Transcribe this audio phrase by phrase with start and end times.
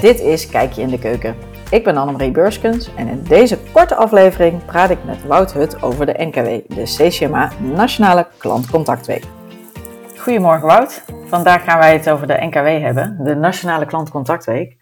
[0.00, 1.36] Dit is Kijkje in de Keuken.
[1.70, 6.06] Ik ben Annemarie Beurskens en in deze korte aflevering praat ik met Wout Hut over
[6.06, 9.24] de NKW, de CCMA Nationale Klantcontactweek.
[10.16, 11.02] Goedemorgen Wout.
[11.26, 14.76] Vandaag gaan wij het over de NKW hebben, de Nationale Klantcontactweek.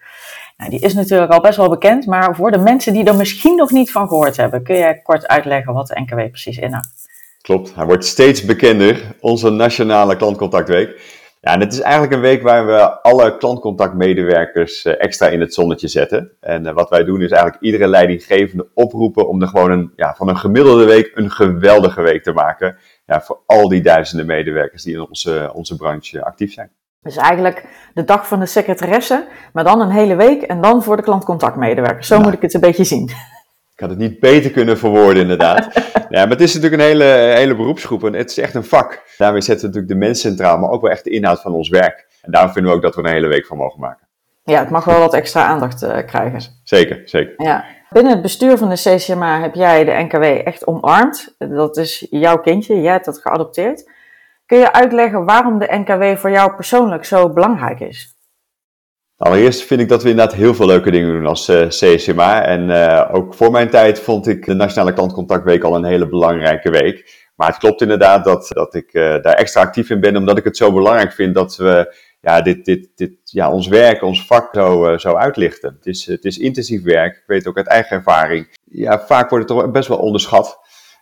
[0.57, 3.57] Nou, die is natuurlijk al best wel bekend, maar voor de mensen die er misschien
[3.57, 6.89] nog niet van gehoord hebben, kun jij kort uitleggen wat de NKW precies inhoudt?
[7.43, 11.01] Klopt, hij wordt steeds bekender, onze Nationale Klantcontactweek.
[11.41, 15.55] Ja, en het is eigenlijk een week waar we alle klantcontactmedewerkers eh, extra in het
[15.55, 16.33] zonnetje zetten.
[16.41, 20.15] En eh, wat wij doen is eigenlijk iedere leidinggevende oproepen om er gewoon een, ja,
[20.15, 22.77] van een gemiddelde week een geweldige week te maken.
[23.07, 26.71] Ja, voor al die duizenden medewerkers die in onze, onze branche actief zijn.
[27.01, 30.97] Dus eigenlijk de dag van de secretaresse, maar dan een hele week en dan voor
[30.97, 32.07] de klantcontactmedewerkers.
[32.07, 33.11] Zo moet ik het een beetje zien.
[33.79, 35.69] Ik had het niet beter kunnen verwoorden, inderdaad.
[36.09, 39.03] ja, maar het is natuurlijk een hele, hele beroepsgroep en het is echt een vak.
[39.17, 41.69] Daarmee zetten we natuurlijk de mens centraal, maar ook wel echt de inhoud van ons
[41.69, 42.07] werk.
[42.23, 44.09] En daarom vinden we ook dat we er een hele week van mogen maken.
[44.45, 46.41] Ja, het mag wel wat extra aandacht uh, krijgen.
[46.63, 47.35] Zeker, zeker.
[47.37, 47.65] Ja.
[47.91, 51.35] Binnen het bestuur van de CCMA heb jij de NKW echt omarmd.
[51.39, 53.91] Dat is jouw kindje, jij hebt dat geadopteerd.
[54.47, 58.18] Kun je uitleggen waarom de NKW voor jou persoonlijk zo belangrijk is?
[59.19, 62.45] Allereerst vind ik dat we inderdaad heel veel leuke dingen doen als uh, eh, CSMA.
[62.45, 66.71] En uh, ook voor mijn tijd vond ik de Nationale Klantcontactweek al een hele belangrijke
[66.71, 67.27] week.
[67.37, 70.45] Maar het klopt inderdaad dat, dat ik uh, daar extra actief in ben, omdat ik
[70.45, 74.49] het zo belangrijk vind dat we ja, dit, dit, dit, ja, ons werk, ons vak
[74.55, 75.75] zo, zo uitlichten.
[75.77, 78.57] Het is, het is intensief werk, ik weet ook uit eigen ervaring.
[78.65, 80.59] Ja, vaak wordt het toch best wel onderschat.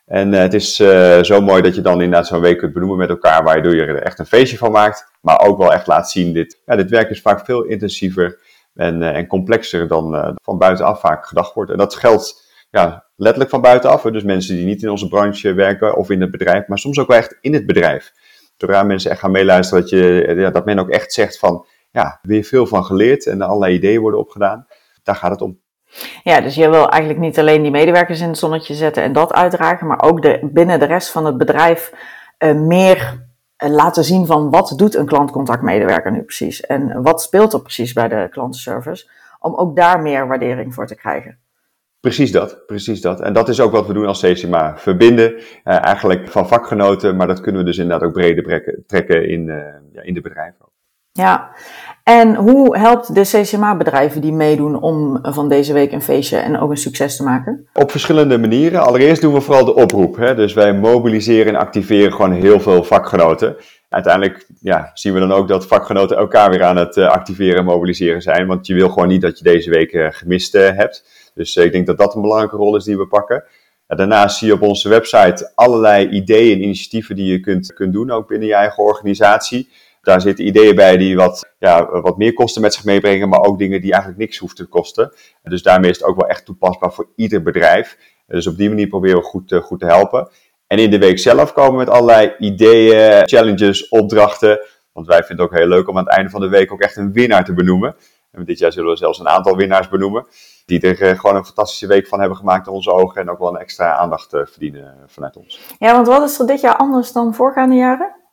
[0.07, 2.99] En uh, het is uh, zo mooi dat je dan inderdaad zo'n week kunt benoemen
[2.99, 5.11] met elkaar, waardoor je er echt een feestje van maakt.
[5.21, 8.39] Maar ook wel echt laat zien, dit, ja, dit werk is vaak veel intensiever
[8.75, 11.71] en, uh, en complexer dan van buitenaf vaak gedacht wordt.
[11.71, 14.03] En dat geldt ja, letterlijk van buitenaf.
[14.03, 17.09] Dus mensen die niet in onze branche werken of in het bedrijf, maar soms ook
[17.09, 18.13] wel echt in het bedrijf.
[18.57, 22.19] Zodra mensen echt gaan meeluisteren, dat, je, ja, dat men ook echt zegt van, ja,
[22.23, 24.67] weer veel van geleerd en allerlei ideeën worden opgedaan.
[25.03, 25.61] Daar gaat het om.
[26.23, 29.33] Ja, dus je wil eigenlijk niet alleen die medewerkers in het zonnetje zetten en dat
[29.33, 31.93] uitdragen, maar ook de, binnen de rest van het bedrijf
[32.39, 33.25] uh, meer
[33.65, 37.93] uh, laten zien van wat doet een klantcontactmedewerker nu precies en wat speelt er precies
[37.93, 41.39] bij de klantenservice, om ook daar meer waardering voor te krijgen.
[42.01, 43.21] Precies dat, precies dat.
[43.21, 44.79] En dat is ook wat we doen als CCMA.
[44.79, 49.47] Verbinden, uh, eigenlijk van vakgenoten, maar dat kunnen we dus inderdaad ook breder trekken in,
[49.93, 50.67] ja, in de bedrijven.
[51.17, 51.51] Ja,
[52.03, 56.71] en hoe helpt de CCMA-bedrijven die meedoen om van deze week een feestje en ook
[56.71, 57.69] een succes te maken?
[57.73, 58.83] Op verschillende manieren.
[58.83, 60.17] Allereerst doen we vooral de oproep.
[60.17, 60.35] Hè?
[60.35, 63.57] Dus wij mobiliseren en activeren gewoon heel veel vakgenoten.
[63.89, 67.65] Uiteindelijk ja, zien we dan ook dat vakgenoten elkaar weer aan het uh, activeren en
[67.65, 68.47] mobiliseren zijn.
[68.47, 71.31] Want je wil gewoon niet dat je deze week uh, gemist uh, hebt.
[71.35, 73.45] Dus ik denk dat dat een belangrijke rol is die we pakken.
[73.87, 78.11] Daarnaast zie je op onze website allerlei ideeën en initiatieven die je kunt, kunt doen,
[78.11, 79.69] ook binnen je eigen organisatie.
[80.07, 83.59] Daar zitten ideeën bij die wat, ja, wat meer kosten met zich meebrengen, maar ook
[83.59, 85.13] dingen die eigenlijk niks hoeven te kosten.
[85.43, 87.99] Dus daarmee is het ook wel echt toepasbaar voor ieder bedrijf.
[88.27, 90.29] Dus op die manier proberen we goed, eh, goed te helpen.
[90.67, 94.61] En in de week zelf komen we met allerlei ideeën, challenges, opdrachten.
[94.93, 96.81] Want wij vinden het ook heel leuk om aan het einde van de week ook
[96.81, 97.97] echt een winnaar te benoemen.
[98.33, 100.27] En dit jaar zullen we zelfs een aantal winnaars benoemen.
[100.67, 103.21] Die er eh, gewoon een fantastische week van hebben gemaakt in onze ogen.
[103.21, 105.61] En ook wel een extra aandacht eh, verdienen vanuit ons.
[105.79, 108.25] Ja, want wat is er dit jaar anders dan voorgaande jaren?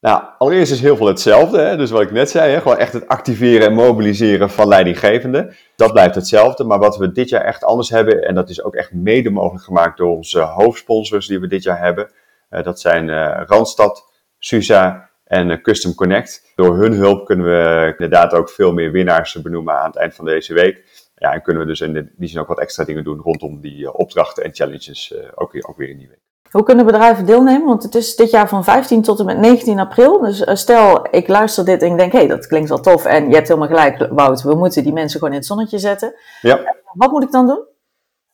[0.00, 1.58] Nou, allereerst is heel veel hetzelfde.
[1.58, 1.76] Hè?
[1.76, 2.60] Dus wat ik net zei, hè?
[2.60, 5.54] gewoon echt het activeren en mobiliseren van leidinggevenden.
[5.76, 6.64] Dat blijft hetzelfde.
[6.64, 9.64] Maar wat we dit jaar echt anders hebben, en dat is ook echt mede mogelijk
[9.64, 12.10] gemaakt door onze hoofdsponsors die we dit jaar hebben.
[12.50, 16.52] Uh, dat zijn uh, Randstad, SUSA en uh, Custom Connect.
[16.54, 20.24] Door hun hulp kunnen we inderdaad ook veel meer winnaars benoemen aan het eind van
[20.24, 21.04] deze week.
[21.16, 23.92] Ja, en kunnen we dus in die zin ook wat extra dingen doen rondom die
[23.92, 26.25] opdrachten en challenges ook, ook weer in die week.
[26.50, 27.66] Hoe kunnen bedrijven deelnemen?
[27.66, 30.20] Want het is dit jaar van 15 tot en met 19 april.
[30.20, 33.04] Dus eh, stel, ik luister dit en ik denk, hé, hey, dat klinkt wel tof.
[33.04, 36.14] En je hebt helemaal gelijk, Wout, we moeten die mensen gewoon in het zonnetje zetten.
[36.40, 36.74] Ja.
[36.92, 37.64] Wat moet ik dan doen?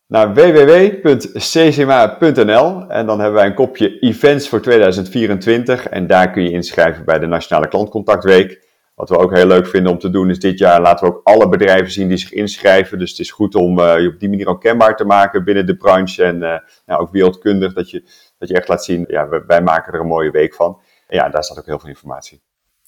[0.06, 1.24] Naar www.ccma.nl
[2.88, 7.18] en dan hebben wij een kopje events voor 2024 en daar kun je inschrijven bij
[7.18, 8.70] de Nationale Klantcontactweek.
[8.94, 11.20] Wat we ook heel leuk vinden om te doen is dit jaar laten we ook
[11.24, 12.98] alle bedrijven zien die zich inschrijven.
[12.98, 15.66] Dus het is goed om uh, je op die manier ook kenbaar te maken binnen
[15.66, 17.72] de branche en uh, nou, ook wereldkundig.
[17.72, 18.04] Dat je,
[18.38, 20.80] dat je echt laat zien, ja, wij, wij, maken er een mooie week van.
[21.06, 22.42] En ja, daar staat ook heel veel informatie.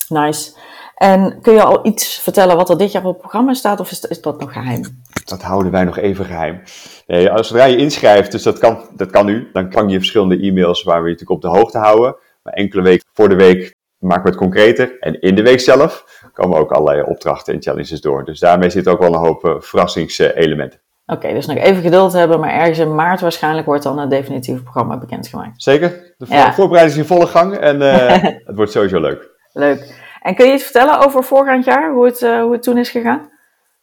[0.09, 0.57] Nice.
[0.95, 3.91] En kun je al iets vertellen wat er dit jaar op het programma staat of
[3.91, 5.03] is, is dat nog geheim?
[5.25, 6.63] Dat houden wij nog even geheim.
[7.07, 10.39] Nee, als zodra je inschrijft, dus dat kan, dat kan nu, dan kan je verschillende
[10.39, 12.17] e-mails waar we je natuurlijk op de hoogte houden.
[12.43, 13.74] Maar enkele weken voor de week
[14.05, 14.97] maken we het concreter.
[15.01, 18.25] En in de week zelf komen ook allerlei opdrachten en challenges door.
[18.25, 20.81] Dus daarmee zit ook wel een hoop uh, verrassingselementen.
[21.07, 24.63] Oké, dus nog even geduld hebben, maar ergens in maart waarschijnlijk wordt dan het definitieve
[24.63, 25.63] programma bekendgemaakt.
[25.63, 28.09] Zeker, de voorbereiding is in volle gang en uh,
[28.49, 29.31] het wordt sowieso leuk.
[29.53, 30.03] Leuk.
[30.23, 32.91] En kun je iets vertellen over voorgaand jaar, hoe het, uh, hoe het toen is
[32.91, 33.33] gegaan?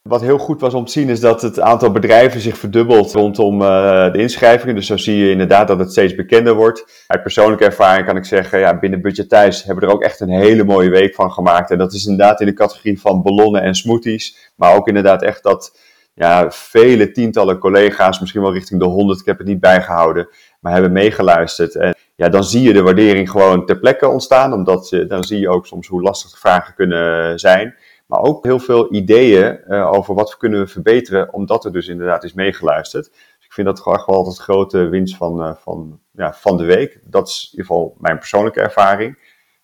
[0.01, 3.61] Wat heel goed was om te zien is dat het aantal bedrijven zich verdubbelt rondom
[3.61, 4.75] uh, de inschrijvingen.
[4.75, 7.03] Dus zo zie je inderdaad dat het steeds bekender wordt.
[7.07, 10.19] Uit persoonlijke ervaring kan ik zeggen, ja, binnen Budget Thuis hebben we er ook echt
[10.19, 11.71] een hele mooie week van gemaakt.
[11.71, 14.51] En dat is inderdaad in de categorie van ballonnen en smoothies.
[14.55, 15.79] Maar ook inderdaad echt dat
[16.13, 20.73] ja, vele tientallen collega's, misschien wel richting de honderd, ik heb het niet bijgehouden, maar
[20.73, 21.75] hebben meegeluisterd.
[21.75, 25.39] En ja, dan zie je de waardering gewoon ter plekke ontstaan, omdat je, dan zie
[25.39, 27.75] je ook soms hoe lastig de vragen kunnen zijn.
[28.11, 32.23] Maar ook heel veel ideeën uh, over wat we kunnen verbeteren, omdat er dus inderdaad
[32.23, 33.09] is meegeluisterd.
[33.11, 36.63] Dus ik vind dat gewoon wel altijd grote winst van, uh, van, ja, van de
[36.63, 36.99] week.
[37.03, 39.17] Dat is in ieder geval mijn persoonlijke ervaring.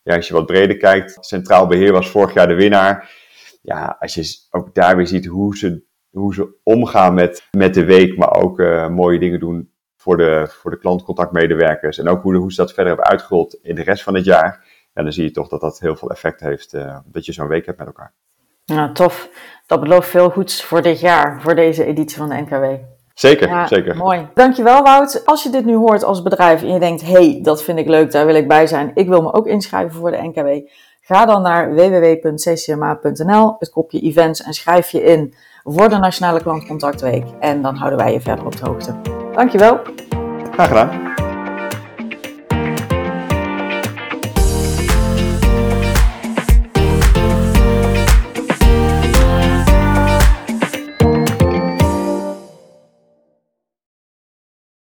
[0.04, 3.12] Ja, als je wat breder kijkt, Centraal Beheer was vorig jaar de winnaar.
[3.62, 7.86] Ja, als je ook daar weer ziet hoe ze, hoe ze omgaan met, met de
[7.86, 11.98] week, maar ook uh, mooie dingen doen voor de, voor de klantcontactmedewerkers.
[11.98, 14.66] En ook hoe, hoe ze dat verder hebben uitgerold in de rest van het jaar.
[14.94, 16.72] Ja, dan zie je toch dat dat heel veel effect heeft,
[17.06, 18.14] dat je zo'n week hebt met elkaar.
[18.76, 19.30] Nou, tof.
[19.66, 22.64] Dat belooft veel goeds voor dit jaar, voor deze editie van de NKW.
[23.14, 23.96] Zeker, zeker.
[23.96, 24.28] Mooi.
[24.34, 25.26] Dankjewel Wout.
[25.26, 28.12] Als je dit nu hoort als bedrijf en je denkt, hey, dat vind ik leuk,
[28.12, 28.92] daar wil ik bij zijn.
[28.94, 30.70] Ik wil me ook inschrijven voor de NKW.
[31.02, 37.26] Ga dan naar www.ccma.nl, het kopje events en schrijf je in voor de Nationale Klantcontactweek.
[37.40, 38.96] En dan houden wij je verder op de hoogte.
[39.34, 39.80] Dankjewel.
[40.52, 41.07] Graag gedaan.